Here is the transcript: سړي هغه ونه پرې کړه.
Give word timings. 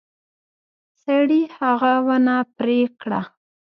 سړي 1.01 1.41
هغه 1.57 1.93
ونه 2.07 2.35
پرې 2.57 2.79
کړه. 3.01 3.21